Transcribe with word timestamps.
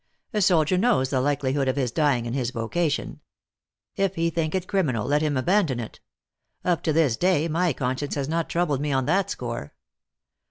A 0.33 0.41
soldier 0.41 0.79
knows 0.79 1.11
the 1.11 1.21
likelihood 1.21 1.67
of 1.67 1.75
his 1.75 1.91
dying 1.91 2.25
in 2.25 2.33
his 2.33 2.49
vocation. 2.49 3.19
If 3.95 4.15
he 4.15 4.31
think^ 4.31 4.53
t 4.53 4.61
criminal, 4.61 5.05
let 5.05 5.21
him 5.21 5.37
abandon 5.37 5.79
it. 5.79 5.99
Up 6.65 6.81
to 6.85 6.91
this 6.91 7.15
day 7.15 7.47
my 7.47 7.71
conscience 7.71 8.15
has 8.15 8.27
not 8.27 8.49
troubled 8.49 8.81
me 8.81 8.91
on 8.91 9.05
that 9.05 9.29
score. 9.29 9.75